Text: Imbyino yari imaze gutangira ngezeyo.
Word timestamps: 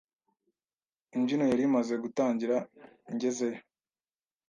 Imbyino 1.15 1.43
yari 1.51 1.63
imaze 1.69 1.93
gutangira 2.03 2.57
ngezeyo. 3.13 3.61